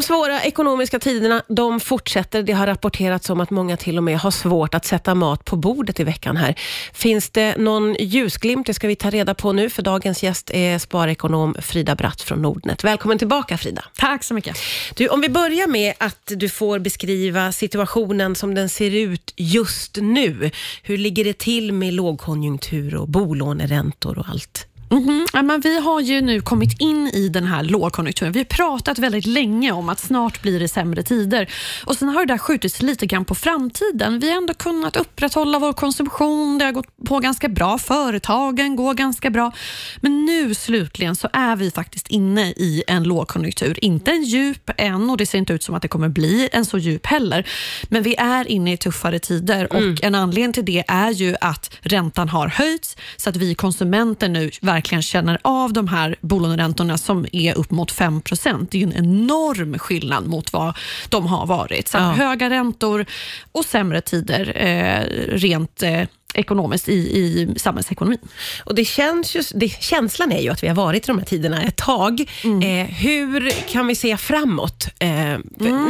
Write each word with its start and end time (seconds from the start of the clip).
De 0.00 0.04
svåra 0.04 0.42
ekonomiska 0.42 0.98
tiderna 0.98 1.42
de 1.48 1.80
fortsätter. 1.80 2.42
Det 2.42 2.52
har 2.52 2.66
rapporterats 2.66 3.30
om 3.30 3.40
att 3.40 3.50
många 3.50 3.76
till 3.76 3.96
och 3.96 4.04
med 4.04 4.18
har 4.18 4.30
svårt 4.30 4.74
att 4.74 4.84
sätta 4.84 5.14
mat 5.14 5.44
på 5.44 5.56
bordet 5.56 6.00
i 6.00 6.04
veckan. 6.04 6.36
här. 6.36 6.54
Finns 6.92 7.30
det 7.30 7.56
någon 7.56 7.94
ljusglimt? 7.94 8.66
Det 8.66 8.74
ska 8.74 8.88
vi 8.88 8.96
ta 8.96 9.10
reda 9.10 9.34
på 9.34 9.52
nu, 9.52 9.70
för 9.70 9.82
dagens 9.82 10.22
gäst 10.22 10.50
är 10.50 10.78
sparekonom 10.78 11.54
Frida 11.58 11.94
Bratt 11.94 12.22
från 12.22 12.42
Nordnet. 12.42 12.84
Välkommen 12.84 13.18
tillbaka 13.18 13.58
Frida. 13.58 13.84
Tack 13.96 14.24
så 14.24 14.34
mycket. 14.34 14.56
Du, 14.94 15.08
om 15.08 15.20
vi 15.20 15.28
börjar 15.28 15.66
med 15.66 15.94
att 15.98 16.32
du 16.36 16.48
får 16.48 16.78
beskriva 16.78 17.52
situationen 17.52 18.34
som 18.34 18.54
den 18.54 18.68
ser 18.68 18.90
ut 18.90 19.34
just 19.36 19.96
nu. 19.96 20.50
Hur 20.82 20.98
ligger 20.98 21.24
det 21.24 21.38
till 21.38 21.72
med 21.72 21.94
lågkonjunktur 21.94 22.94
och 22.94 23.08
bolåneräntor 23.08 24.18
och 24.18 24.28
allt? 24.28 24.69
Mm-hmm. 24.90 25.26
Ja, 25.32 25.42
men 25.42 25.60
vi 25.60 25.80
har 25.80 26.00
ju 26.00 26.20
nu 26.20 26.40
kommit 26.40 26.80
in 26.80 27.06
i 27.14 27.28
den 27.28 27.44
här 27.44 27.62
lågkonjunkturen. 27.62 28.32
Vi 28.32 28.38
har 28.38 28.44
pratat 28.44 28.98
väldigt 28.98 29.26
länge 29.26 29.72
om 29.72 29.88
att 29.88 30.00
snart 30.00 30.42
blir 30.42 30.60
det 30.60 30.68
sämre 30.68 31.02
tider. 31.02 31.50
Och 31.84 31.96
Sen 31.96 32.08
har 32.08 32.26
det 32.26 32.32
där 32.32 32.38
skjutits 32.38 32.82
lite 32.82 33.06
grann 33.06 33.24
på 33.24 33.34
framtiden. 33.34 34.18
Vi 34.18 34.30
har 34.30 34.36
ändå 34.36 34.54
kunnat 34.54 34.96
upprätthålla 34.96 35.58
vår 35.58 35.72
konsumtion. 35.72 36.58
Det 36.58 36.64
har 36.64 36.72
gått 36.72 36.86
på 37.06 37.18
ganska 37.18 37.48
bra. 37.48 37.78
Företagen 37.78 38.76
går 38.76 38.94
ganska 38.94 39.30
bra. 39.30 39.52
Men 40.00 40.24
nu 40.24 40.54
slutligen 40.54 41.16
så 41.16 41.28
är 41.32 41.56
vi 41.56 41.70
faktiskt 41.70 42.08
inne 42.08 42.46
i 42.46 42.82
en 42.86 43.02
lågkonjunktur. 43.02 43.84
Inte 43.84 44.10
en 44.10 44.22
djup 44.22 44.70
än 44.76 45.10
och 45.10 45.16
det 45.16 45.26
ser 45.26 45.38
inte 45.38 45.52
ut 45.52 45.62
som 45.62 45.74
att 45.74 45.82
det 45.82 45.88
kommer 45.88 46.08
bli 46.08 46.48
en 46.52 46.64
så 46.64 46.78
djup 46.78 47.06
heller. 47.06 47.46
Men 47.88 48.02
vi 48.02 48.14
är 48.18 48.48
inne 48.48 48.72
i 48.72 48.76
tuffare 48.76 49.18
tider 49.18 49.68
mm. 49.70 49.92
och 49.92 50.04
en 50.04 50.14
anledning 50.14 50.52
till 50.52 50.64
det 50.64 50.84
är 50.88 51.10
ju 51.10 51.36
att 51.40 51.76
räntan 51.80 52.28
har 52.28 52.48
höjts 52.48 52.96
så 53.16 53.30
att 53.30 53.36
vi 53.36 53.54
konsumenter 53.54 54.28
nu 54.28 54.50
verkligen 54.60 54.79
känner 54.80 55.38
av 55.42 55.72
de 55.72 55.88
här 55.88 56.16
bolåneräntorna 56.20 56.98
som 56.98 57.26
är 57.32 57.58
upp 57.58 57.70
mot 57.70 57.92
5% 57.92 58.68
Det 58.70 58.82
är 58.82 58.86
en 58.86 58.92
enorm 58.92 59.78
skillnad 59.78 60.26
mot 60.26 60.52
vad 60.52 60.76
de 61.08 61.26
har 61.26 61.46
varit. 61.46 61.88
Så 61.88 61.98
ja. 61.98 62.02
Höga 62.02 62.50
räntor 62.50 63.06
och 63.52 63.64
sämre 63.64 64.00
tider 64.00 64.52
eh, 64.56 65.00
rent 65.36 65.82
eh, 65.82 66.02
ekonomiskt 66.34 66.88
i, 66.88 66.92
i 66.92 67.54
samhällsekonomin. 67.56 68.18
Och 68.64 68.74
det 68.74 68.84
känns 68.84 69.36
ju, 69.36 69.42
det, 69.54 69.68
känslan 69.68 70.32
är 70.32 70.40
ju 70.40 70.48
att 70.48 70.62
vi 70.62 70.68
har 70.68 70.74
varit 70.74 71.04
i 71.04 71.06
de 71.06 71.18
här 71.18 71.26
tiderna 71.26 71.62
ett 71.62 71.76
tag. 71.76 72.30
Mm. 72.44 72.62
Eh, 72.62 72.94
hur 72.94 73.50
kan 73.50 73.86
vi 73.86 73.94
se 73.94 74.16
framåt? 74.16 74.88
Eh, 74.98 75.10
mm. 75.10 75.42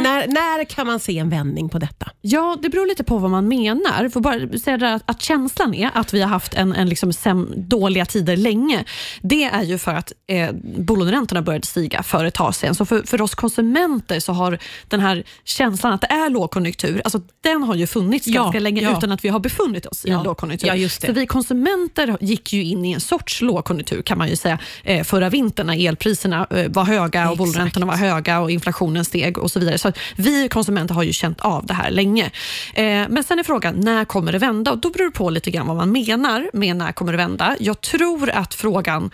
när, 0.03 0.27
när 0.27 0.63
kan 0.63 0.87
man 0.87 0.99
se 0.99 1.17
en 1.17 1.29
vändning 1.29 1.69
på 1.69 1.79
detta? 1.79 2.11
Ja, 2.21 2.57
det 2.61 2.69
beror 2.69 2.87
lite 2.87 3.03
på 3.03 3.17
vad 3.17 3.31
man 3.31 3.47
menar. 3.47 4.09
För 4.09 4.19
bara 4.19 4.59
säga 4.59 4.93
att, 4.93 5.03
att 5.05 5.21
känslan 5.21 5.73
är 5.73 5.91
att 5.93 6.13
vi 6.13 6.21
har 6.21 6.29
haft 6.29 6.53
en, 6.53 6.73
en 6.73 6.89
liksom 6.89 7.13
sem, 7.13 7.53
dåliga 7.55 8.05
tider 8.05 8.37
länge. 8.37 8.85
Det 9.21 9.43
är 9.43 9.63
ju 9.63 9.77
för 9.77 9.93
att 9.93 10.11
eh, 10.27 10.51
bolåneräntorna 10.77 11.41
började 11.41 11.67
stiga 11.67 12.03
för 12.03 12.25
ett 12.25 12.33
tag 12.33 12.55
sedan. 12.55 12.75
Så 12.75 12.85
för, 12.85 13.03
för 13.03 13.21
oss 13.21 13.35
konsumenter 13.35 14.19
så 14.19 14.33
har 14.33 14.57
den 14.87 14.99
här 14.99 15.23
känslan 15.43 15.93
att 15.93 16.01
det 16.01 16.07
är 16.07 16.29
lågkonjunktur, 16.29 17.01
alltså 17.03 17.21
den 17.41 17.63
har 17.63 17.75
ju 17.75 17.87
funnits 17.87 18.27
ja, 18.27 18.41
ganska 18.41 18.59
länge 18.59 18.81
ja. 18.81 18.97
utan 18.97 19.11
att 19.11 19.25
vi 19.25 19.29
har 19.29 19.39
befunnit 19.39 19.85
oss 19.85 20.05
i 20.05 20.09
ja. 20.09 20.23
Lågkonjunktur. 20.31 20.75
Ja. 20.75 20.89
Så 20.89 21.11
vi 21.11 21.25
konsumenter 21.25 22.17
gick 22.19 22.53
ju 22.53 22.63
in 22.63 22.85
i 22.85 22.91
en 22.91 23.01
sorts 23.01 23.41
lågkonjunktur 23.41 24.01
kan 24.01 24.17
man 24.17 24.29
ju 24.29 24.35
säga 24.35 24.59
eh, 24.83 25.03
förra 25.03 25.29
vintern 25.29 25.67
när 25.67 25.87
elpriserna 25.87 26.47
eh, 26.49 26.71
var 26.71 26.83
höga 26.83 27.29
och 27.29 27.37
bolåneräntorna 27.37 27.85
var 27.85 27.95
höga 27.95 28.39
och 28.39 28.51
inflationen 28.51 29.05
steg 29.05 29.37
och 29.37 29.51
så 29.51 29.59
vidare. 29.59 29.77
Så 29.77 29.91
vi 30.15 30.49
konsumenter 30.49 30.95
har 30.95 31.03
ju 31.03 31.13
känt 31.13 31.41
av 31.41 31.65
det 31.65 31.73
här 31.73 31.91
länge. 31.91 32.25
Eh, 32.73 32.83
men 33.09 33.23
sen 33.23 33.39
är 33.39 33.43
frågan, 33.43 33.75
när 33.75 34.05
kommer 34.05 34.31
det 34.31 34.39
vända? 34.39 34.71
Och 34.71 34.77
då 34.77 34.89
beror 34.89 35.05
det 35.05 35.17
på 35.17 35.29
lite 35.29 35.51
grann 35.51 35.67
vad 35.67 35.77
man 35.77 35.91
menar 35.91 36.49
med 36.53 36.75
när 36.75 36.91
kommer 36.91 37.11
det 37.11 37.17
vända. 37.17 37.55
Jag 37.59 37.81
tror 37.81 38.29
att 38.29 38.53
frågan 38.53 39.11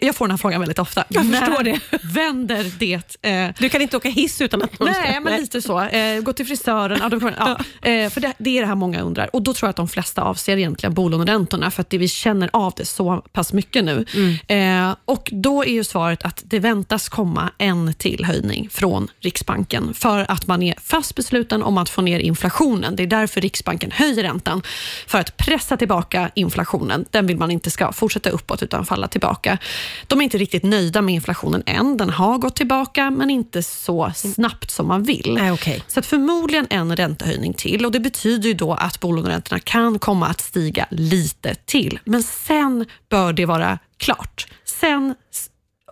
jag 0.00 0.14
får 0.14 0.26
den 0.26 0.30
här 0.30 0.38
frågan 0.38 0.60
väldigt 0.60 0.78
ofta. 0.78 1.04
Jag 1.08 1.26
När 1.26 1.46
förstår 1.46 1.64
det. 1.64 1.80
vänder 2.02 2.72
det? 2.78 3.28
Eh, 3.30 3.54
du 3.58 3.68
kan 3.68 3.82
inte 3.82 3.96
åka 3.96 4.08
hiss 4.08 4.40
utan 4.40 4.62
att 4.62 4.78
någon 4.78 4.88
Nej, 4.90 5.20
men 5.20 5.40
lite 5.40 5.62
så. 5.62 5.80
Eh, 5.80 6.20
gå 6.20 6.32
till 6.32 6.46
frisören. 6.46 6.98
Ja, 7.02 7.08
då, 7.08 7.30
ja. 7.38 7.50
Eh, 7.90 8.10
för 8.10 8.20
det, 8.20 8.32
det, 8.38 8.58
är 8.58 8.60
det 8.60 8.66
här 8.66 8.74
många 8.74 9.00
undrar. 9.00 9.36
Och 9.36 9.42
Då 9.42 9.54
tror 9.54 9.66
jag 9.66 9.70
att 9.70 9.76
de 9.76 9.88
flesta 9.88 10.22
avser 10.22 10.56
egentligen 10.56 10.94
bolåneräntorna, 10.94 11.70
för 11.70 11.80
att 11.80 11.90
det, 11.90 11.98
vi 11.98 12.08
känner 12.08 12.50
av 12.52 12.72
det 12.76 12.84
så 12.84 13.16
pass 13.32 13.52
mycket 13.52 13.84
nu. 13.84 14.04
Mm. 14.14 14.88
Eh, 14.88 14.96
och 15.04 15.28
Då 15.32 15.64
är 15.64 15.72
ju 15.72 15.84
svaret 15.84 16.22
att 16.22 16.42
det 16.44 16.58
väntas 16.58 17.08
komma 17.08 17.50
en 17.58 17.94
till 17.94 18.24
höjning 18.24 18.68
från 18.70 19.08
Riksbanken, 19.20 19.94
för 19.94 20.30
att 20.30 20.46
man 20.46 20.62
är 20.62 20.74
fast 20.82 21.14
besluten 21.14 21.62
om 21.62 21.78
att 21.78 21.88
få 21.88 22.02
ner 22.02 22.18
inflationen. 22.18 22.96
Det 22.96 23.02
är 23.02 23.06
därför 23.06 23.40
Riksbanken 23.40 23.90
höjer 23.90 24.22
räntan, 24.22 24.62
för 25.06 25.18
att 25.18 25.36
pressa 25.36 25.76
tillbaka 25.76 26.30
inflationen. 26.34 27.04
Den 27.10 27.26
vill 27.26 27.36
man 27.36 27.50
inte 27.50 27.70
ska 27.70 27.92
fortsätta 27.92 28.30
uppåt, 28.30 28.62
utan 28.62 28.86
falla 28.86 29.08
tillbaka. 29.08 29.58
De 30.06 30.20
är 30.20 30.24
inte 30.24 30.38
riktigt 30.38 30.62
nöjda 30.62 31.02
med 31.02 31.14
inflationen 31.14 31.62
än. 31.66 31.96
Den 31.96 32.10
har 32.10 32.38
gått 32.38 32.56
tillbaka, 32.56 33.10
men 33.10 33.30
inte 33.30 33.62
så 33.62 34.12
snabbt 34.14 34.70
som 34.70 34.88
man 34.88 35.02
vill. 35.02 35.38
Äh, 35.40 35.52
okay. 35.52 35.80
Så 35.88 36.00
att 36.00 36.06
förmodligen 36.06 36.66
en 36.70 36.96
räntehöjning 36.96 37.54
till. 37.54 37.86
och 37.86 37.92
Det 37.92 38.00
betyder 38.00 38.48
ju 38.48 38.54
då 38.54 38.74
att 38.74 39.00
bolåneräntorna 39.00 39.60
kan 39.60 39.98
komma 39.98 40.26
att 40.26 40.40
stiga 40.40 40.86
lite 40.90 41.54
till. 41.54 41.98
Men 42.04 42.22
sen 42.22 42.86
bör 43.08 43.32
det 43.32 43.46
vara 43.46 43.78
klart. 43.98 44.46
Sen 44.64 45.14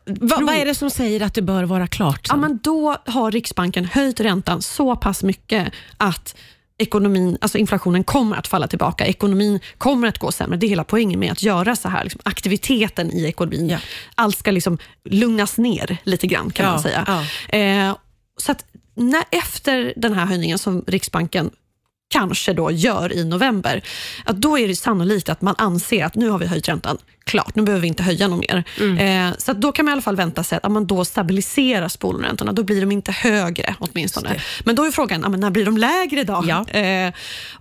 Va, 0.06 0.38
vad 0.41 0.54
är 0.54 0.66
det 0.66 0.74
som 0.74 0.91
säger 0.91 1.22
att 1.22 1.34
det 1.34 1.42
bör 1.42 1.64
vara 1.64 1.86
klart? 1.86 2.26
Ja, 2.28 2.36
men 2.36 2.58
då 2.62 2.97
har 3.06 3.30
Riksbanken 3.30 3.84
höjt 3.84 4.20
räntan 4.20 4.62
så 4.62 4.97
pass 4.97 5.22
mycket 5.22 5.72
att 5.97 6.36
ekonomin, 6.80 7.38
alltså 7.41 7.58
inflationen 7.58 8.04
kommer 8.04 8.36
att 8.36 8.46
falla 8.46 8.66
tillbaka. 8.66 9.06
Ekonomin 9.06 9.60
kommer 9.78 10.08
att 10.08 10.18
gå 10.18 10.32
sämre. 10.32 10.56
Det 10.56 10.66
är 10.66 10.68
hela 10.68 10.84
poängen 10.84 11.20
med 11.20 11.32
att 11.32 11.42
göra 11.42 11.76
så 11.76 11.88
här. 11.88 12.04
Liksom, 12.04 12.20
aktiviteten 12.24 13.12
i 13.12 13.24
ekonomin. 13.24 13.68
Ja. 13.68 13.78
Allt 14.14 14.38
ska 14.38 14.50
liksom 14.50 14.78
lugnas 15.04 15.58
ner 15.58 15.96
lite 16.04 16.26
grann 16.26 16.50
kan 16.50 16.66
ja, 16.66 16.72
man 16.72 16.82
säga. 16.82 17.04
Ja. 17.50 17.58
Eh, 17.58 17.96
så 18.36 18.52
att 18.52 18.64
när, 18.94 19.24
efter 19.30 19.92
den 19.96 20.14
här 20.14 20.26
höjningen 20.26 20.58
som 20.58 20.84
Riksbanken 20.86 21.50
kanske 22.10 22.53
då 22.53 22.71
gör 22.71 23.12
i 23.12 23.25
november, 23.25 23.82
att 24.25 24.37
då 24.37 24.59
är 24.59 24.69
det 24.69 24.76
sannolikt 24.76 25.28
att 25.28 25.43
man 25.43 25.54
anser 25.59 26.04
att 26.04 26.15
nu 26.15 26.28
har 26.28 26.38
vi 26.38 26.47
höjt 26.47 26.69
räntan 26.69 26.98
klart, 27.31 27.54
nu 27.54 27.62
behöver 27.62 27.82
vi 27.82 27.88
inte 27.88 28.03
höja 28.03 28.28
något 28.28 28.41
mer. 28.41 28.65
Mm. 28.81 29.28
Eh, 29.28 29.37
så 29.38 29.53
då 29.53 29.72
kan 29.72 29.84
man 29.84 29.93
i 29.93 29.93
alla 29.93 30.03
fall 30.03 30.16
vänta 30.16 30.44
sig 30.44 30.59
att, 30.62 30.72
man 30.72 30.87
då 30.87 31.04
stabiliseras 31.04 31.98
bolåneräntorna. 31.98 32.53
Då 32.53 32.62
blir 32.62 32.81
de 32.81 32.93
inte 32.93 33.12
högre 33.12 33.75
åtminstone. 33.78 34.41
Men 34.65 34.76
då 34.76 34.84
är 34.84 34.91
frågan, 34.91 35.25
att, 35.25 35.38
när 35.38 35.50
blir 35.50 35.65
de 35.65 35.78
lägre 35.78 36.25
då? 36.25 36.44
Ja. 36.47 36.69
Eh, 36.69 37.12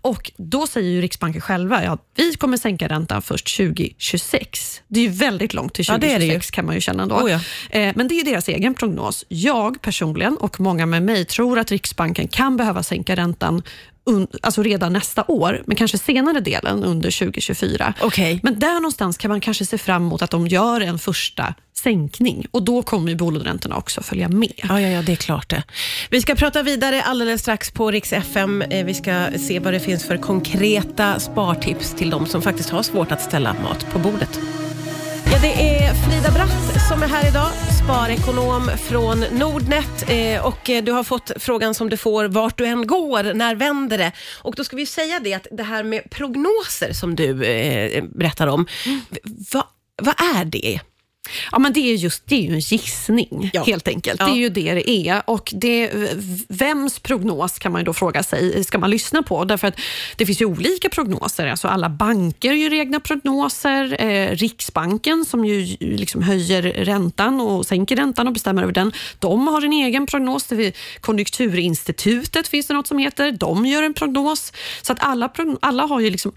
och 0.01 0.31
Då 0.37 0.67
säger 0.67 0.89
ju 0.89 1.01
Riksbanken 1.01 1.41
själva 1.41 1.77
att 1.77 2.01
vi 2.15 2.33
kommer 2.33 2.57
sänka 2.57 2.87
räntan 2.87 3.21
först 3.21 3.57
2026. 3.57 4.81
Det 4.87 4.99
är 4.99 5.03
ju 5.03 5.09
väldigt 5.09 5.53
långt 5.53 5.73
till 5.73 5.85
2026 5.85 6.23
ja, 6.23 6.27
det 6.27 6.37
det 6.37 6.51
kan 6.51 6.65
man 6.65 6.75
ju 6.75 6.81
känna 6.81 7.05
då. 7.05 7.15
Oh 7.15 7.31
ja. 7.31 7.39
eh, 7.69 7.93
men 7.95 8.07
det 8.07 8.19
är 8.19 8.25
deras 8.25 8.47
egen 8.47 8.73
prognos. 8.73 9.25
Jag 9.27 9.81
personligen 9.81 10.37
och 10.37 10.59
många 10.59 10.85
med 10.85 11.03
mig 11.03 11.25
tror 11.25 11.59
att 11.59 11.71
Riksbanken 11.71 12.27
kan 12.27 12.57
behöva 12.57 12.83
sänka 12.83 13.15
räntan 13.15 13.63
alltså 14.41 14.63
redan 14.63 14.93
nästa 14.93 15.23
år, 15.27 15.63
men 15.65 15.75
kanske 15.75 15.97
senare 15.97 16.39
delen 16.39 16.83
under 16.83 17.19
2024. 17.19 17.93
Okay. 18.01 18.39
Men 18.43 18.59
där 18.59 18.73
någonstans 18.73 19.17
kan 19.17 19.29
man 19.29 19.41
kanske 19.41 19.65
se 19.65 19.77
fram 19.77 20.05
emot 20.05 20.21
att 20.21 20.31
de 20.31 20.47
gör 20.47 20.81
en 20.81 20.99
första 20.99 21.53
sänkning 21.77 22.45
och 22.51 22.63
då 22.63 22.81
kommer 22.81 23.15
bolåneräntorna 23.15 23.75
också 23.75 24.01
följa 24.01 24.29
med. 24.29 24.53
Ja, 24.55 24.81
ja, 24.81 24.87
ja, 24.87 25.01
det 25.01 25.11
är 25.11 25.15
klart 25.15 25.49
det. 25.49 25.63
Vi 26.09 26.21
ska 26.21 26.35
prata 26.35 26.63
vidare 26.63 27.01
alldeles 27.01 27.41
strax 27.41 27.71
på 27.71 27.91
Rix 27.91 28.13
FM. 28.13 28.61
Eh, 28.61 28.85
vi 28.85 28.93
ska 28.93 29.27
se 29.37 29.59
vad 29.59 29.73
det 29.73 29.79
finns 29.79 30.03
för 30.03 30.17
konkreta 30.17 31.19
spartips 31.19 31.93
till 31.93 32.09
de 32.09 32.25
som 32.25 32.41
faktiskt 32.41 32.69
har 32.69 32.83
svårt 32.83 33.11
att 33.11 33.21
ställa 33.21 33.53
mat 33.53 33.85
på 33.91 33.99
bordet. 33.99 34.39
Ja, 35.31 35.39
det 35.41 35.53
är 35.53 35.93
Frida 35.93 36.31
Bratt 36.31 36.87
som 36.89 37.03
är 37.03 37.07
här 37.07 37.29
idag, 37.29 37.49
sparekonom 37.89 38.71
från 38.77 39.19
Nordnet. 39.19 40.09
Eh, 40.09 40.45
och 40.45 40.69
eh, 40.69 40.83
du 40.83 40.91
har 40.91 41.03
fått 41.03 41.31
frågan 41.35 41.73
som 41.73 41.89
du 41.89 41.97
får 41.97 42.25
vart 42.25 42.57
du 42.57 42.65
än 42.65 42.87
går, 42.87 43.33
när 43.33 43.55
vänder 43.55 43.97
det? 43.97 44.11
Och 44.41 44.55
då 44.55 44.63
ska 44.63 44.75
vi 44.75 44.85
säga 44.85 45.19
det 45.19 45.33
att 45.33 45.47
det 45.51 45.63
här 45.63 45.83
med 45.83 46.09
prognoser 46.09 46.93
som 46.93 47.15
du 47.15 47.43
eh, 47.43 48.03
berättar 48.03 48.47
om, 48.47 48.67
mm. 48.85 49.01
vad 49.51 49.63
va 50.01 50.13
är 50.37 50.45
det? 50.45 50.79
Ja, 51.51 51.59
men 51.59 51.73
det 51.73 51.79
är 51.79 51.95
just 51.95 52.27
det 52.27 52.35
är 52.35 52.41
ju 52.41 52.53
en 52.53 52.59
gissning, 52.59 53.49
ja. 53.53 53.63
helt 53.63 53.87
enkelt. 53.87 54.19
Ja. 54.19 54.25
Det 54.25 54.31
är 54.31 54.35
ju 54.35 54.49
det 54.49 54.73
det 54.73 54.89
är. 54.89 55.21
Och 55.25 55.53
det, 55.55 55.91
vems 56.49 56.99
prognos 56.99 57.59
kan 57.59 57.71
man 57.71 57.83
då 57.83 57.93
fråga 57.93 58.23
sig, 58.23 58.63
ska 58.63 58.77
man 58.77 58.89
lyssna 58.89 59.23
på? 59.23 59.43
Därför 59.43 59.67
att 59.67 59.79
det 60.15 60.25
finns 60.25 60.41
ju 60.41 60.45
olika 60.45 60.89
prognoser. 60.89 61.47
Alltså 61.47 61.67
alla 61.67 61.89
banker 61.89 62.53
gör 62.53 62.73
egna 62.73 62.99
prognoser. 62.99 64.01
Eh, 64.01 64.35
Riksbanken, 64.35 65.25
som 65.25 65.45
ju 65.45 65.77
liksom 65.79 66.23
höjer 66.23 66.61
räntan 66.61 67.41
och 67.41 67.65
sänker 67.65 67.95
räntan 67.95 68.27
och 68.27 68.33
bestämmer 68.33 68.63
över 68.63 68.73
den, 68.73 68.91
de 69.19 69.47
har 69.47 69.65
en 69.65 69.73
egen 69.73 70.05
prognos. 70.05 70.49
Konjunkturinstitutet 71.01 72.47
finns 72.47 72.67
det 72.67 72.73
något 72.73 72.87
som 72.87 72.97
heter. 72.97 73.31
De 73.31 73.65
gör 73.65 73.83
en 73.83 73.93
prognos. 73.93 74.53
Så 74.81 74.93
att 74.93 74.99
alla, 75.01 75.31
alla 75.61 75.83
har 75.83 75.99
ju 75.99 76.09
liksom 76.09 76.31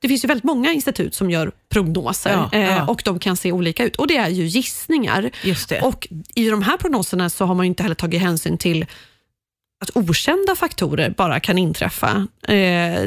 det 0.00 0.08
finns 0.08 0.24
ju 0.24 0.28
väldigt 0.28 0.44
många 0.44 0.72
institut 0.72 1.14
som 1.14 1.30
gör 1.30 1.52
prognoser 1.68 2.30
ja, 2.30 2.48
ja. 2.52 2.58
Eh, 2.58 2.90
och 2.90 3.02
de 3.04 3.18
kan 3.18 3.36
se 3.36 3.52
olika 3.52 3.84
ut. 3.84 3.96
Och 3.96 4.06
Det 4.06 4.16
är 4.16 4.28
ju 4.28 4.46
gissningar. 4.46 5.30
Och 5.82 6.08
I 6.34 6.48
de 6.48 6.62
här 6.62 6.76
prognoserna 6.76 7.30
så 7.30 7.44
har 7.44 7.54
man 7.54 7.66
inte 7.66 7.82
heller 7.82 7.94
tagit 7.94 8.20
hänsyn 8.20 8.58
till 8.58 8.86
att 9.80 9.90
okända 9.96 10.54
faktorer 10.56 11.10
bara 11.10 11.40
kan 11.40 11.58
inträffa. 11.58 12.26
Eh, 12.48 12.54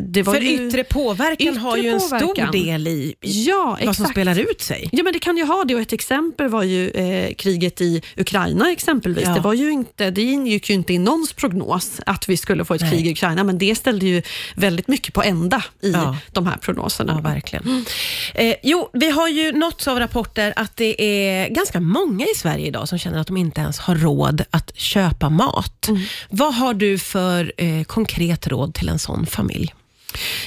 det 0.01 0.23
var 0.23 0.33
För 0.33 0.41
ju, 0.41 0.67
yttre 0.67 0.83
påverkan 0.83 1.47
yttre 1.47 1.59
har 1.59 1.77
ju 1.77 1.89
en 1.89 1.99
påverkan. 1.99 2.29
stor 2.35 2.51
del 2.51 2.87
i 2.87 3.15
ja, 3.21 3.65
vad 3.69 3.79
som 3.79 3.89
exakt. 3.89 4.11
spelar 4.11 4.39
ut 4.39 4.61
sig. 4.61 4.89
Ja, 4.91 5.03
men 5.03 5.13
det 5.13 5.19
kan 5.19 5.37
ju 5.37 5.45
ha 5.45 5.63
det 5.63 5.75
och 5.75 5.81
ett 5.81 5.93
exempel 5.93 6.47
var 6.49 6.63
ju 6.63 6.89
eh, 6.89 7.33
kriget 7.33 7.81
i 7.81 8.01
Ukraina 8.17 8.71
exempelvis. 8.71 9.23
Ja. 9.27 9.33
Det, 9.33 9.39
var 9.39 9.53
ju 9.53 9.71
inte, 9.71 10.11
det 10.11 10.21
ingick 10.21 10.69
ju 10.69 10.75
inte 10.75 10.93
i 10.93 10.97
någons 10.97 11.33
prognos 11.33 12.01
att 12.05 12.29
vi 12.29 12.37
skulle 12.37 12.65
få 12.65 12.73
ett 12.73 12.81
Nej. 12.81 12.91
krig 12.91 13.07
i 13.07 13.11
Ukraina, 13.11 13.43
men 13.43 13.57
det 13.57 13.75
ställde 13.75 14.05
ju 14.05 14.21
väldigt 14.55 14.87
mycket 14.87 15.13
på 15.13 15.23
ända 15.23 15.63
i 15.81 15.91
Ja. 15.91 16.17
de 16.31 16.47
här 16.47 16.57
prognoserna. 16.57 17.13
Ja, 17.23 17.29
verkligen. 17.29 17.85
Eh, 18.33 18.55
jo, 18.63 18.89
vi 18.93 19.09
har 19.11 19.27
ju 19.27 19.51
nåtts 19.51 19.87
av 19.87 19.99
rapporter 19.99 20.53
att 20.55 20.77
det 20.77 21.01
är 21.01 21.49
ganska 21.49 21.79
många 21.79 22.25
i 22.25 22.37
Sverige 22.37 22.67
idag 22.67 22.87
som 22.89 22.97
känner 22.99 23.19
att 23.19 23.27
de 23.27 23.37
inte 23.37 23.61
ens 23.61 23.79
har 23.79 23.95
råd 23.95 24.43
att 24.51 24.77
köpa 24.77 25.29
mat. 25.29 25.87
Vad 26.29 26.53
har 26.61 26.73
du 26.73 26.97
för 26.97 27.53
eh, 27.57 27.83
konkret 27.83 28.47
råd 28.47 28.73
till 28.73 28.89
en 28.89 28.99
sån 28.99 29.25
familj? 29.25 29.73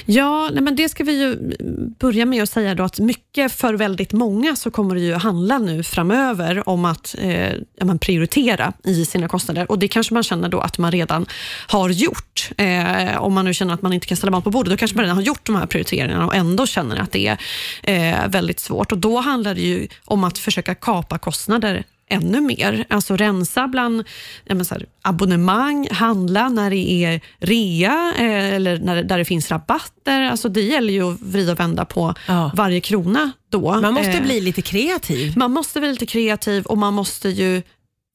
Ja, 0.05 0.49
nej, 0.53 0.63
men 0.63 0.75
det 0.75 0.89
ska 0.89 1.03
vi 1.03 1.19
ju 1.19 1.55
börja 1.99 2.25
med 2.25 2.43
att 2.43 2.49
säga 2.49 2.75
då 2.75 2.83
att 2.83 2.99
mycket 2.99 3.51
för 3.51 3.73
väldigt 3.73 4.13
många 4.13 4.55
så 4.55 4.71
kommer 4.71 4.95
det 4.95 5.01
ju 5.01 5.13
handla 5.13 5.57
nu 5.57 5.83
framöver 5.83 6.69
om 6.69 6.85
att 6.85 7.15
eh, 7.19 7.53
ja, 7.53 7.85
men 7.85 7.99
prioritera 7.99 8.73
i 8.83 9.05
sina 9.05 9.27
kostnader 9.27 9.71
och 9.71 9.79
det 9.79 9.87
kanske 9.87 10.13
man 10.13 10.23
känner 10.23 10.49
då 10.49 10.59
att 10.59 10.77
man 10.77 10.91
redan 10.91 11.25
har 11.67 11.89
gjort. 11.89 12.49
Eh, 12.57 13.17
om 13.17 13.33
man 13.33 13.45
nu 13.45 13.53
känner 13.53 13.73
att 13.73 13.81
man 13.81 13.93
inte 13.93 14.07
kan 14.07 14.17
ställa 14.17 14.31
mat 14.31 14.43
på 14.43 14.51
bordet, 14.51 14.71
då 14.71 14.77
kanske 14.77 14.95
man 14.97 15.03
redan 15.03 15.17
har 15.17 15.23
gjort 15.23 15.45
de 15.45 15.55
här 15.55 15.65
prioriteringarna 15.65 16.25
och 16.25 16.35
ändå 16.35 16.65
känner 16.65 16.97
att 16.97 17.11
det 17.11 17.27
är 17.27 17.37
eh, 17.83 18.27
väldigt 18.27 18.59
svårt 18.59 18.91
och 18.91 18.97
då 18.97 19.19
handlar 19.19 19.55
det 19.55 19.61
ju 19.61 19.87
om 20.05 20.23
att 20.23 20.37
försöka 20.37 20.75
kapa 20.75 21.17
kostnader 21.17 21.83
ännu 22.09 22.41
mer. 22.41 22.85
Alltså 22.89 23.15
rensa 23.15 23.67
bland 23.67 24.03
ja, 24.45 24.55
men 24.55 24.65
så 24.65 24.73
här, 24.75 24.85
abonnemang, 25.01 25.87
handla 25.91 26.49
när 26.49 26.69
det 26.69 26.89
är 27.05 27.21
rea 27.39 28.13
eh, 28.17 28.53
eller 28.53 28.77
när, 28.79 29.03
där 29.03 29.17
det 29.17 29.25
finns 29.25 29.51
rabatter. 29.51 30.21
Alltså 30.21 30.49
det 30.49 30.61
gäller 30.61 30.93
ju 30.93 31.13
att 31.13 31.21
vrida 31.21 31.51
och 31.51 31.59
vända 31.59 31.85
på 31.85 32.13
Ja. 32.27 32.51
varje 32.55 32.81
krona 32.81 33.31
då. 33.51 33.81
Man 33.81 33.93
måste 33.93 34.11
Eh, 34.11 34.21
bli 34.23 34.41
lite 34.41 34.61
kreativ. 34.61 35.33
man 35.37 35.51
måste 35.51 35.79
vara 35.79 35.91
lite 35.91 36.05
kreativ 36.05 36.65
och 36.65 36.77
man 36.77 36.93
måste 36.93 37.29
ju 37.29 37.61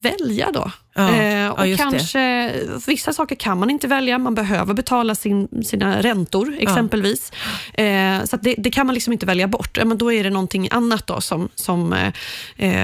välja 0.03 0.51
då. 0.53 0.71
Ja, 0.93 1.09
Eh, 1.11 1.33
ja, 1.37 1.51
och 1.51 1.63
det. 1.63 1.77
kanske, 1.77 2.53
Vissa 2.87 3.13
saker 3.13 3.35
kan 3.35 3.57
man 3.59 3.69
inte 3.69 3.87
välja, 3.87 4.17
man 4.17 4.35
behöver 4.35 4.73
betala 4.73 5.15
sin, 5.15 5.47
sina 5.65 6.01
räntor 6.01 6.55
exempelvis. 6.59 7.31
Eh, 7.73 8.23
så 8.23 8.37
det, 8.37 8.55
det 8.57 8.71
kan 8.71 8.85
man 8.85 8.93
liksom 8.93 9.13
inte 9.13 9.25
välja 9.25 9.47
bort. 9.47 9.77
Ja, 9.77 9.85
men 9.85 9.97
då 9.97 10.11
är 10.13 10.23
det 10.23 10.29
någonting 10.29 10.67
annat 10.71 11.07
då 11.07 11.21
som, 11.21 11.49
som 11.55 11.93
eh, 11.93 12.11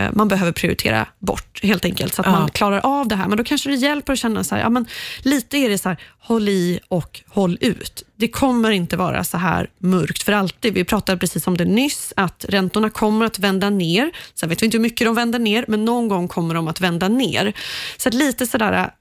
eh, 0.06 0.12
man 0.14 0.28
behöver 0.28 0.52
prioritera 0.52 1.06
bort 1.20 1.60
helt 1.64 1.86
enkelt, 1.86 2.14
så 2.14 2.22
att 2.22 2.26
Ja. 2.26 2.32
man 2.32 2.50
klarar 2.50 2.80
av 2.84 3.08
det 3.08 3.16
här. 3.16 3.28
Men 3.28 3.38
då 3.38 3.44
kanske 3.44 3.70
det 3.70 3.76
hjälper 3.76 4.14
att 4.14 4.20
känna 4.20 4.44
så 4.44 4.56
här, 4.56 4.62
ja, 4.62 4.70
men 4.70 4.86
lite 5.22 5.58
är 5.58 5.70
det 5.70 5.78
så 5.78 5.90
här, 5.90 5.98
håll 6.20 6.50
i 6.50 6.80
och 6.88 7.22
håll 7.30 7.58
ut. 7.62 8.04
Det 8.16 8.28
kommer 8.28 8.72
inte 8.72 8.98
vara 8.98 9.24
så 9.24 9.38
här 9.38 9.70
mörkt 9.80 10.24
för 10.24 10.32
alltid. 10.34 10.74
Vi 10.74 10.84
pratade 10.84 11.18
precis 11.18 11.48
om 11.48 11.58
det 11.58 11.66
nyss, 11.66 12.14
att 12.16 12.46
räntorna 12.50 12.90
kommer 12.90 13.26
att 13.26 13.40
vända 13.40 13.70
ner. 13.70 14.12
Sen 14.36 14.50
vet 14.50 14.62
vi 14.62 14.66
inte 14.66 14.78
hur 14.78 14.82
mycket 14.82 15.08
de 15.08 15.16
vänder 15.16 15.40
ner, 15.40 15.66
men 15.68 15.86
någon 15.86 16.08
gång 16.08 16.28
kommer 16.28 16.56
de 16.56 16.68
att 16.68 16.82
vända 16.82 17.08
ner. 17.08 17.54
Så 17.98 18.10
att 18.10 18.14
lite 18.16 18.48
sådär, 18.48 18.92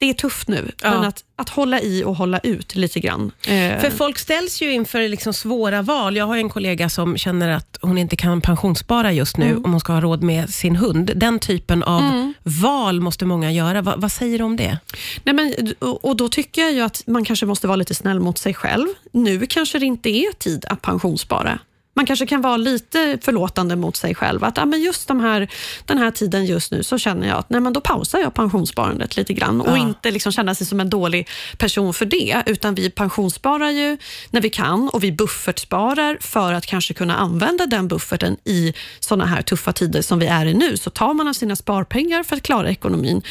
det 0.00 0.10
är 0.10 0.14
tufft 0.14 0.48
nu, 0.48 0.70
Ja. 0.82 0.90
men 0.90 1.04
att, 1.04 1.24
att 1.36 1.48
hålla 1.48 1.80
i 1.80 2.04
och 2.04 2.16
hålla 2.16 2.38
ut 2.38 2.74
lite 2.74 3.00
grann. 3.00 3.32
Eh, 3.48 3.80
För 3.80 3.90
folk 3.90 4.18
ställs 4.18 4.62
ju 4.62 4.72
inför 4.72 5.08
liksom 5.08 5.32
svåra 5.32 5.82
val. 5.82 6.16
Jag 6.16 6.26
har 6.26 6.36
en 6.36 6.48
kollega 6.48 6.88
som 6.88 7.16
känner 7.16 7.48
att 7.48 7.78
hon 7.82 7.98
inte 7.98 8.16
kan 8.16 8.40
pensionsspara 8.40 9.12
just 9.12 9.36
nu 9.36 9.56
om 9.56 9.70
hon 9.70 9.80
ska 9.80 9.92
ha 9.92 10.00
råd 10.00 10.22
med 10.22 10.50
sin 10.50 10.76
hund. 10.76 11.10
Den 11.16 11.38
typen 11.38 11.82
av 11.82 12.32
val 12.42 13.00
måste 13.00 13.24
många 13.24 13.52
göra. 13.52 13.82
Va, 13.82 13.94
vad 13.96 14.12
säger 14.12 14.38
du 14.38 14.44
om 14.44 14.56
det? 14.56 14.78
Nej, 15.24 15.34
men, 15.34 15.54
och, 15.80 16.16
då 16.16 16.28
tycker 16.28 16.62
jag 16.68 16.86
att 16.86 17.02
man 17.06 17.24
kanske 17.24 17.46
måste 17.46 17.66
vara 17.66 17.76
lite 17.76 17.94
snäll 17.94 18.20
mot 18.20 18.38
sig 18.38 18.54
själv. 18.54 18.86
Nu 19.12 19.46
kanske 19.46 19.78
det 19.78 19.86
inte 19.86 20.08
är 20.10 20.32
tid 20.32 20.64
att 20.68 20.82
pensionsspara. 20.82 21.58
Man 21.96 22.06
kanske 22.06 22.26
kan 22.26 22.40
vara 22.40 22.56
lite 22.56 23.18
förlåtande 23.22 23.76
mot 23.76 23.96
sig 23.96 24.14
själv. 24.14 24.44
Att 24.44 24.58
ah, 24.58 24.64
men 24.66 24.80
just 24.82 25.08
de 25.08 25.20
här, 25.20 25.48
den 25.84 25.98
här 25.98 26.10
tiden 26.10 26.46
just 26.46 26.72
nu 26.72 26.82
så 26.82 26.98
känner 26.98 27.28
jag 27.28 27.38
att 27.38 27.50
nej, 27.50 27.60
men 27.60 27.72
då 27.72 27.80
pausar 27.80 28.18
jag 28.18 28.34
pensionssparandet 28.34 29.16
lite 29.16 29.32
grann 29.32 29.60
och 29.60 29.68
Ja. 29.78 29.88
inte 29.88 30.10
liksom 30.10 30.32
känna 30.32 30.54
sig 30.54 30.66
som 30.66 30.80
en 30.80 30.90
dålig 30.90 31.28
person 31.58 31.94
för 31.94 32.04
det. 32.04 32.42
Utan 32.46 32.74
vi 32.74 32.90
pensionssparar 32.90 33.70
ju 33.70 33.98
när 34.30 34.40
vi 34.40 34.50
kan 34.50 34.88
och 34.88 35.04
vi 35.04 35.12
buffertsparar 35.12 36.18
för 36.20 36.52
att 36.52 36.66
kanske 36.66 36.94
kunna 36.94 37.16
använda 37.16 37.66
den 37.66 37.88
bufferten 37.88 38.36
i 38.44 38.74
sådana 39.00 39.26
här 39.26 39.42
tuffa 39.42 39.72
tider 39.72 40.02
som 40.02 40.18
vi 40.18 40.26
är 40.26 40.46
i 40.46 40.54
nu. 40.54 40.76
Så 40.76 40.90
tar 40.90 41.14
man 41.14 41.28
av 41.28 41.32
sina 41.32 41.56
sparpengar 41.56 42.22
för 42.22 42.36
att 42.36 42.42
klara 42.42 42.70
ekonomin, 42.70 43.22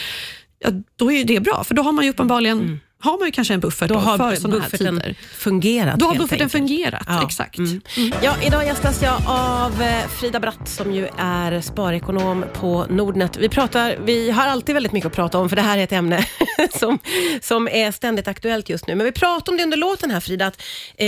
ja, 0.59 0.69
då 0.95 1.11
är 1.11 1.23
det 1.25 1.39
bra. 1.39 1.63
För 1.63 1.75
då 1.75 1.81
har 1.81 1.91
man 1.91 2.03
ju 2.05 2.11
uppenbarligen 2.11 2.79
har 2.99 3.17
man 3.19 3.27
ju 3.27 3.31
kanske 3.31 3.53
en 3.53 3.59
buffert 3.59 3.91
Mm. 3.91 4.03
Då 4.03 4.05
då, 4.17 4.23
har 4.23 4.31
för 4.31 4.41
sådana 4.41 4.63
här 4.63 4.69
tider. 4.77 5.15
fungerat. 5.37 5.99
Då 5.99 6.05
har 6.05 6.15
bufferten 6.15 6.45
enkelt. 6.45 6.51
fungerat, 6.51 7.03
Ja. 7.07 7.23
exakt. 7.25 7.57
Mm. 7.57 7.81
Ja, 8.21 8.35
idag 8.43 8.65
gästas 8.65 9.01
jag 9.03 9.21
av 9.27 9.81
eh, 9.81 10.07
Frida 10.07 10.39
Bratt 10.39 10.67
som 10.69 10.93
ju 10.93 11.07
är 11.17 11.61
sparekonom 11.61 12.45
på 12.53 12.85
Nordnet. 12.89 13.37
Vi, 13.37 13.49
pratar, 13.49 13.97
vi 14.05 14.31
har 14.31 14.47
alltid 14.47 14.73
väldigt 14.75 14.91
mycket 14.91 15.07
att 15.07 15.13
prata 15.15 15.37
om 15.37 15.49
för 15.49 15.55
det 15.55 15.61
här 15.61 15.77
är 15.77 15.83
ett 15.83 15.91
ämne 15.91 16.25
som, 16.79 16.99
som 17.41 17.67
är 17.67 17.91
ständigt 17.91 18.27
aktuellt 18.27 18.69
just 18.69 18.87
nu. 18.87 18.95
Men 18.95 19.05
vi 19.05 19.11
pratade 19.11 19.51
om 19.51 19.57
det 19.57 19.63
under 19.63 19.77
låten 19.77 20.11
här 20.11 20.19
Frida, 20.19 20.45
att 20.45 20.61
eh, 20.97 21.07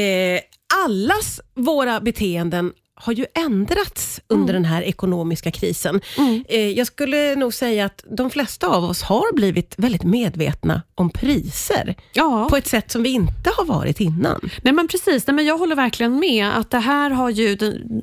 allas 0.86 1.42
våra 1.56 2.00
beteenden 2.00 2.72
har 3.00 3.14
ju 3.14 3.26
ändrats 3.34 4.22
under 4.28 4.54
den 4.54 4.66
här 4.66 4.82
ekonomiska 4.82 5.52
krisen. 5.52 6.02
Eh, 6.48 6.70
jag 6.70 6.88
skulle 6.88 7.36
nog 7.36 7.54
säga 7.54 7.86
att 7.86 8.04
de 8.18 8.30
flesta 8.30 8.68
av 8.68 8.84
oss 8.84 9.02
har 9.02 9.34
blivit 9.36 9.74
väldigt 9.78 10.04
medvetna 10.04 10.82
om 10.96 11.10
priser 11.10 11.96
Ja, 12.14 12.48
på 12.50 12.58
ett 12.58 12.68
sätt 12.68 12.92
som 12.92 13.04
vi 13.04 13.10
inte 13.10 13.52
har 13.58 13.66
varit 13.66 14.00
innan. 14.00 14.50
nej, 14.62 14.74
men 14.74 14.88
precis. 14.88 15.28
Nej, 15.28 15.34
men 15.36 15.46
jag 15.46 15.58
håller 15.58 15.76
verkligen 15.76 16.20
med. 16.20 16.58
att 16.58 16.72
Det 16.72 16.80
här, 16.80 17.10
har 17.10 17.30
ju, 17.30 17.56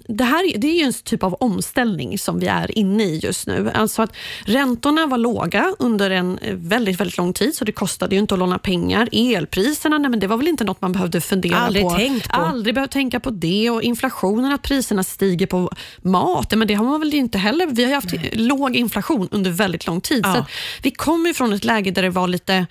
det 0.08 0.24
här 0.24 0.54
är- 0.54 0.58
det 0.58 0.66
är 0.66 0.78
ju 0.78 0.84
en 0.84 0.92
typ 0.92 1.22
av 1.22 1.34
omställning 1.34 2.18
som 2.18 2.38
vi 2.40 2.46
är 2.46 2.78
inne 2.78 3.04
i 3.04 3.18
just 3.18 3.46
nu. 3.46 3.70
Alltså 3.74 4.02
att 4.02 4.12
räntorna 4.44 5.06
var 5.06 5.18
låga 5.18 5.74
under 5.78 6.10
en 6.10 6.38
eh, 6.38 6.54
väldigt, 6.54 7.00
väldigt 7.00 7.16
lång 7.18 7.32
tid, 7.32 7.54
så 7.54 7.64
det 7.64 7.72
kostade 7.72 8.14
ju 8.14 8.20
inte 8.20 8.34
att 8.34 8.38
låna 8.38 8.58
pengar. 8.58 9.08
Elpriserna, 9.12 9.98
nej, 9.98 10.10
men 10.10 10.20
det 10.20 10.26
var 10.26 10.36
väl 10.36 10.48
inte 10.48 10.64
något 10.64 10.80
man 10.80 10.92
behövde 10.92 11.20
fundera 11.20 11.56
Aldrig 11.56 11.84
på. 11.84 11.90
tänkt 11.90 12.28
på. 12.28 12.40
Aldrig 12.40 12.74
behövt 12.74 12.90
tänka 12.90 13.20
på 13.20 13.30
det. 13.30 13.70
Och 13.70 13.82
inflationen, 13.82 14.52
att 14.52 14.62
priserna 14.62 14.83
stiger 15.04 15.46
på 15.46 15.70
mat, 16.02 16.52
men 16.56 16.68
det 16.68 16.74
har 16.74 16.84
man 16.84 17.00
väl 17.00 17.14
inte 17.14 17.38
heller. 17.38 17.66
Vi 17.66 17.82
har 17.82 17.88
ju 17.88 17.94
haft 17.94 18.14
låg 18.32 18.76
inflation 18.76 19.28
under 19.30 19.50
väldigt 19.50 19.86
lång 19.86 20.00
tid. 20.00 20.20
Ja. 20.26 20.34
Så 20.34 20.44
vi 20.82 20.90
kommer 20.90 21.32
från 21.32 21.52
ett 21.52 21.64
läge 21.64 21.90
där 21.90 22.02
det 22.02 22.10
var 22.10 22.28
lite 22.28 22.66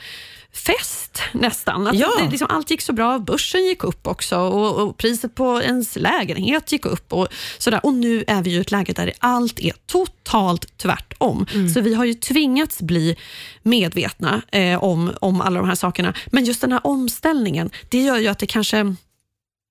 fest 0.54 1.22
nästan. 1.32 1.88
Att 1.88 1.96
Ja. 1.96 2.12
det, 2.20 2.30
liksom, 2.30 2.48
allt 2.50 2.72
gick 2.72 2.82
så 2.82 2.94
bra, 2.94 3.20
börsen 3.20 3.66
gick 3.66 3.84
upp 3.84 4.08
också 4.08 4.38
och, 4.38 4.82
och 4.84 4.98
priset 4.98 5.36
på 5.36 5.62
ens 5.62 5.96
lägenhet 5.96 6.72
gick 6.72 6.86
upp. 6.86 7.14
Och, 7.14 7.28
sådär. 7.58 7.80
och 7.84 7.94
nu 7.94 8.24
är 8.28 8.42
vi 8.42 8.52
i 8.52 8.58
ett 8.58 8.72
läge 8.72 8.94
där 8.94 9.14
allt 9.20 9.60
är 9.60 9.74
totalt 9.88 10.78
tvärtom. 10.78 11.46
Så 11.74 11.82
vi 11.82 11.94
har 11.94 12.06
ju 12.06 12.14
tvingats 12.14 12.82
bli 12.82 13.16
medvetna 13.64 14.42
eh, 14.52 14.84
om, 14.84 15.12
om 15.22 15.42
alla 15.42 15.60
de 15.60 15.68
här 15.68 15.76
sakerna. 15.76 16.14
Men 16.28 16.46
just 16.46 16.62
den 16.62 16.72
här 16.72 16.88
omställningen, 16.88 17.70
det 17.90 18.02
gör 18.02 18.18
ju 18.18 18.28
att 18.28 18.40
det 18.40 18.46
kanske 18.48 18.96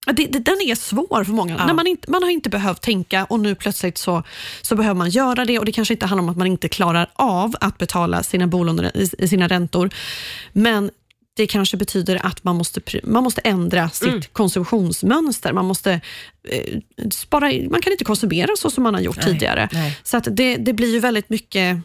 Det, 0.06 0.26
det, 0.26 0.38
den 0.38 0.60
är 0.60 0.74
svår 0.74 1.24
för 1.24 1.32
många. 1.32 1.54
Ja. 1.58 1.66
När 1.66 1.74
man, 1.74 1.86
inte, 1.86 2.10
man 2.10 2.22
har 2.22 2.30
inte 2.30 2.48
behövt 2.50 2.82
tänka 2.82 3.24
och 3.24 3.40
nu 3.40 3.54
plötsligt 3.54 3.98
så, 3.98 4.22
så 4.62 4.76
behöver 4.76 4.94
man 4.98 5.10
göra 5.10 5.44
det. 5.44 5.58
och 5.58 5.64
Det 5.64 5.72
kanske 5.72 5.94
inte 5.94 6.06
handlar 6.06 6.22
om 6.22 6.28
att 6.28 6.36
man 6.36 6.46
inte 6.46 6.68
klarar 6.68 7.10
av 7.14 7.54
att 7.60 7.78
betala 7.78 8.22
sina 8.22 8.46
bolån, 8.46 8.88
sina 9.28 9.48
räntor. 9.48 9.90
Men 10.52 10.90
det 11.36 11.46
kanske 11.46 11.76
betyder 11.76 12.26
att 12.26 12.44
man 12.44 12.56
måste, 12.56 12.80
man 13.04 13.22
måste 13.24 13.40
ändra 13.40 13.90
sitt 13.90 14.08
Mm. 14.08 14.22
konsumtionsmönster. 14.32 15.52
Man, 15.52 15.64
måste, 15.64 16.00
eh, 16.48 16.78
spara, 17.10 17.52
man 17.70 17.80
kan 17.82 17.92
inte 17.92 18.04
konsumera 18.04 18.48
så 18.58 18.70
som 18.70 18.82
man 18.82 18.94
har 18.94 19.00
gjort 19.00 19.16
Nej, 19.16 19.24
tidigare. 19.26 19.68
nej. 19.72 19.98
Så 20.02 20.16
att 20.16 20.26
det, 20.30 20.56
det 20.56 20.72
blir 20.72 20.92
ju 20.92 21.00
väldigt 21.00 21.30
mycket 21.30 21.78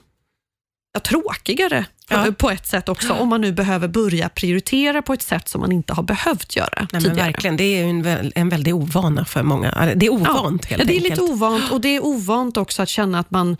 ja, 0.94 1.00
tråkigare 1.00 1.86
Ja. 2.10 2.26
på 2.38 2.50
ett 2.50 2.68
sätt 2.68 2.90
också, 2.90 3.14
om 3.14 3.30
man 3.30 3.42
nu 3.42 3.52
behöver 3.52 3.88
börja 3.88 4.30
prioritera 4.30 5.02
på 5.02 5.14
ett 5.14 5.22
sätt 5.22 5.50
som 5.50 5.62
man 5.62 5.72
inte 5.72 5.94
har 5.94 6.04
behövt 6.04 6.56
göra 6.56 6.88
Nej, 6.92 7.02
tidigare. 7.02 7.26
verkligen, 7.26 7.58
det 7.58 7.64
är 7.64 7.84
en, 7.84 8.32
en 8.36 8.50
väldig 8.50 8.76
ovana 8.76 9.26
för 9.26 9.44
många. 9.44 9.92
Det 9.96 10.06
är 10.06 10.10
ovant 10.14 10.66
helt 10.66 10.82
ja, 10.82 10.86
det 10.88 10.94
är 10.94 10.96
enkelt. 10.96 11.10
lite 11.10 11.22
ovant 11.22 11.72
och 11.72 11.82
det 11.82 11.96
är 11.96 12.06
ovant 12.06 12.58
också 12.58 12.82
att 12.82 12.90
känna 12.90 13.20
att 13.20 13.32
man 13.32 13.58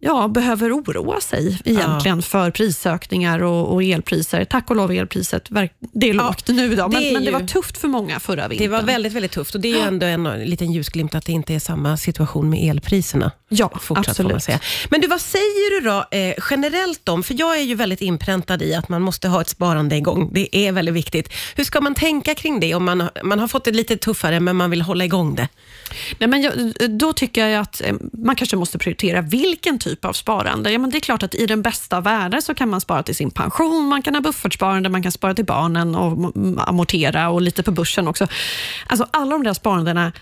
ja, 0.00 0.28
behöver 0.28 0.72
oroa 0.72 1.20
sig 1.20 1.58
egentligen 1.64 2.22
för 2.22 2.50
prisökningar 2.50 3.42
och, 3.42 3.72
och 3.74 3.82
elpriser. 3.82 4.44
Tack 4.44 4.70
och 4.70 4.76
lov 4.76 4.90
elpriset, 4.92 5.48
det 5.92 6.08
är 6.10 6.14
Ja, 6.14 6.22
lågt 6.26 6.48
nu 6.48 6.72
idag, 6.72 6.92
men 6.92 7.02
det 7.02 7.12
men 7.12 7.22
det 7.24 7.30
ju- 7.30 7.32
var 7.38 7.46
tufft 7.46 7.78
för 7.78 7.88
många 7.88 8.20
förra 8.20 8.42
det 8.42 8.48
vintern. 8.48 8.70
var 8.70 8.82
väldigt, 8.82 9.12
väldigt 9.12 9.32
tufft 9.32 9.54
och 9.54 9.60
det 9.60 9.68
är 9.68 9.74
ju 9.76 9.80
ändå 9.80 10.06
en, 10.06 10.26
en 10.26 10.40
liten 10.44 10.72
ljusglimt 10.72 11.14
att 11.14 11.24
det 11.24 11.32
inte 11.32 11.54
är 11.54 11.58
samma 11.58 11.96
situation 11.96 12.50
med 12.50 12.70
elpriserna. 12.70 13.30
Ja, 13.48 13.70
Fortsatt 13.80 14.08
absolut. 14.08 14.48
Men 14.90 15.00
du, 15.00 15.06
vad 15.08 15.20
säger 15.20 15.80
du 15.80 15.88
då 15.88 16.04
eh, 16.18 16.34
generellt 16.50 17.08
om, 17.08 17.22
för 17.22 17.34
jag 17.38 17.58
är 17.58 17.62
ju 17.62 17.74
väldigt 17.78 18.00
inpräntad 18.00 18.62
i 18.62 18.74
att 18.74 18.88
man 18.88 19.02
måste 19.02 19.28
ha 19.28 19.40
ett 19.40 19.48
sparande 19.48 19.96
igång. 19.96 20.30
Det 20.32 20.56
är 20.56 20.72
väldigt 20.72 20.94
viktigt. 20.94 21.32
Hur 21.56 21.64
ska 21.64 21.80
man 21.80 21.94
tänka 21.94 22.34
kring 22.34 22.60
det 22.60 22.74
om 22.74 22.84
man, 22.84 23.00
har- 23.00 23.10
man 23.24 23.38
har 23.38 23.48
fått 23.48 23.64
det 23.64 23.70
lite 23.72 23.96
tuffare, 23.96 24.40
men 24.40 24.56
man 24.56 24.70
vill 24.70 24.82
hålla 24.82 25.04
igång 25.04 25.34
det? 25.34 25.48
Nej, 26.18 26.28
men 26.28 26.42
jag, 26.42 26.52
då 26.90 27.12
tycker 27.12 27.46
jag 27.46 27.60
att 27.60 27.80
eh, 27.84 27.94
man 28.12 28.36
kanske 28.36 28.56
måste 28.56 28.78
prioritera 28.78 29.20
vilken 29.20 29.78
typ 29.78 30.04
av 30.04 30.12
sparande. 30.12 30.72
Ja, 30.72 30.78
men 30.78 30.90
det 30.90 30.98
är 30.98 31.00
klart 31.00 31.22
att 31.22 31.34
i 31.34 31.46
den 31.46 31.62
bästa 31.62 31.96
av 31.96 32.02
världar 32.04 32.40
så 32.40 32.54
kan 32.54 32.68
man 32.68 32.80
spara 32.80 33.02
till 33.02 33.14
sin 33.14 33.30
pension, 33.30 33.84
man 33.88 34.02
kan 34.02 34.14
ha 34.14 34.20
buffertsparande, 34.20 34.88
man 34.88 35.02
kan 35.02 35.12
spara 35.12 35.34
till 35.34 35.44
barnen 35.44 35.94
och 35.94 36.32
amortera 36.68 37.28
och 37.30 37.42
lite 37.42 37.62
på 37.62 37.70
börsen 37.70 38.08
också. 38.08 38.26
Alltså 38.86 39.06
alla 39.10 39.30
de 39.30 39.42
där 39.44 39.54
sparandena 39.54 40.12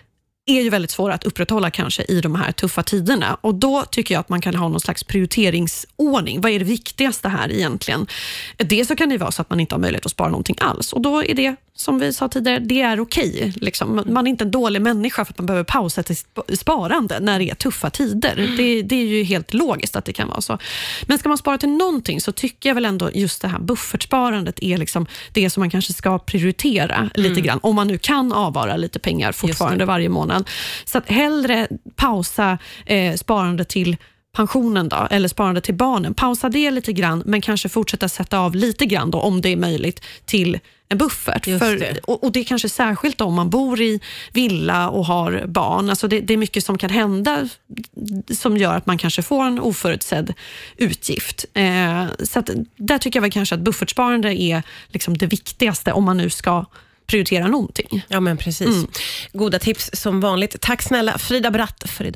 är 0.48 0.62
ju 0.62 0.70
väldigt 0.70 0.90
svåra 0.90 1.14
att 1.14 1.24
upprätthålla 1.24 1.70
kanske 1.70 2.02
i 2.08 2.20
de 2.20 2.34
här 2.34 2.52
tuffa 2.52 2.82
tiderna. 2.82 3.36
Och 3.40 3.54
Då 3.54 3.84
tycker 3.90 4.14
jag 4.14 4.20
att 4.20 4.28
man 4.28 4.40
kan 4.40 4.54
ha 4.54 4.68
någon 4.68 4.80
slags 4.80 5.04
prioriteringsordning. 5.04 6.40
Vad 6.40 6.52
är 6.52 6.58
det 6.58 6.64
viktigaste 6.64 7.28
här 7.28 7.52
egentligen? 7.52 8.06
Dels 8.56 8.88
så 8.88 8.96
kan 8.96 9.08
det 9.08 9.18
vara 9.18 9.30
så 9.32 9.42
att 9.42 9.50
man 9.50 9.60
inte 9.60 9.74
har 9.74 9.80
möjlighet 9.80 10.06
att 10.06 10.12
spara 10.12 10.28
någonting 10.28 10.56
alls 10.60 10.92
och 10.92 11.00
då 11.00 11.24
är 11.24 11.34
det, 11.34 11.56
som 11.74 11.98
vi 11.98 12.12
sa 12.12 12.28
tidigare, 12.28 12.58
det 12.58 12.80
är 12.82 13.00
okej. 13.00 13.52
Liksom. 13.56 14.02
Man 14.06 14.26
är 14.26 14.30
inte 14.30 14.44
en 14.44 14.50
dålig 14.50 14.82
människa 14.82 15.24
för 15.24 15.32
att 15.32 15.38
man 15.38 15.46
behöver 15.46 15.64
pausa 15.64 16.02
till 16.02 16.14
sp- 16.16 16.56
sparande 16.56 17.20
när 17.20 17.38
det 17.38 17.50
är 17.50 17.54
tuffa 17.54 17.90
tider. 17.90 18.54
Det, 18.56 18.82
det 18.82 18.96
är 18.96 19.06
ju 19.06 19.22
helt 19.22 19.54
logiskt 19.54 19.96
att 19.96 20.04
det 20.04 20.12
kan 20.12 20.28
vara 20.28 20.40
så. 20.40 20.58
Men 21.06 21.18
ska 21.18 21.28
man 21.28 21.38
spara 21.38 21.58
till 21.58 21.68
någonting 21.68 22.20
så 22.20 22.32
tycker 22.32 22.68
jag 22.68 22.74
väl 22.74 22.84
ändå 22.84 23.10
just 23.14 23.42
det 23.42 23.48
här 23.48 23.58
buffertsparandet 23.58 24.58
är 24.62 24.78
liksom 24.78 25.06
det 25.32 25.50
som 25.50 25.60
man 25.60 25.70
kanske 25.70 25.92
ska 25.92 26.18
prioritera 26.18 27.10
lite 27.14 27.40
grann. 27.40 27.58
Om 27.62 27.74
man 27.74 27.86
nu 27.86 27.98
kan 27.98 28.32
avvara 28.32 28.76
lite 28.76 28.98
pengar 28.98 29.32
fortfarande 29.32 29.84
varje 29.84 30.08
månad. 30.08 30.35
Så 30.84 30.98
att 30.98 31.08
hellre 31.08 31.68
pausa 31.96 32.58
eh, 32.86 33.14
sparande 33.14 33.64
till 33.64 33.96
pensionen 34.36 34.88
då, 34.88 35.08
eller 35.10 35.28
sparande 35.28 35.60
till 35.60 35.74
barnen. 35.74 36.14
Pausa 36.14 36.48
det 36.48 36.70
lite 36.70 36.92
grann, 36.92 37.22
men 37.26 37.40
kanske 37.40 37.68
fortsätta 37.68 38.08
sätta 38.08 38.38
av 38.38 38.54
lite 38.54 38.86
grann 38.86 39.10
då, 39.10 39.20
om 39.20 39.40
det 39.40 39.48
är 39.48 39.56
möjligt, 39.56 40.04
till 40.24 40.58
en 40.88 40.98
buffert. 40.98 41.46
Just 41.46 41.64
För, 41.64 41.76
det. 41.76 41.98
och, 41.98 42.24
och 42.24 42.32
det 42.32 42.40
är 42.40 42.44
kanske 42.44 42.68
särskilt 42.68 43.20
om 43.20 43.34
man 43.34 43.50
bor 43.50 43.80
i 43.80 44.00
villa 44.32 44.88
och 44.90 45.06
har 45.06 45.44
barn. 45.46 45.90
Alltså 45.90 46.08
det, 46.08 46.20
det 46.20 46.34
är 46.34 46.38
mycket 46.38 46.64
som 46.64 46.78
kan 46.78 46.90
hända 46.90 47.48
som 48.30 48.56
gör 48.56 48.74
att 48.74 48.86
man 48.86 48.98
kanske 48.98 49.22
får 49.22 49.44
en 49.44 49.60
oförutsedd 49.60 50.34
utgift. 50.76 51.44
Eh, 51.54 52.04
så 52.24 52.38
att, 52.38 52.50
där 52.76 52.98
tycker 52.98 53.16
jag 53.16 53.22
väl 53.22 53.32
kanske 53.32 53.54
att 53.54 53.60
buffertsparande 53.60 54.40
är 54.42 54.62
liksom 54.88 55.18
det 55.18 55.26
viktigaste 55.26 55.92
om 55.92 56.04
man 56.04 56.16
nu 56.16 56.30
ska 56.30 56.64
prioritera 57.06 57.46
någonting. 57.46 58.04
Ja, 58.08 58.20
men 58.20 58.36
precis. 58.36 58.84
Goda 59.32 59.58
tips 59.58 59.90
som 59.92 60.20
vanligt. 60.20 60.60
Tack 60.60 60.82
snälla 60.82 61.18
Frida 61.18 61.50
Bratt 61.50 61.84
för 61.86 62.04
idag. 62.04 62.14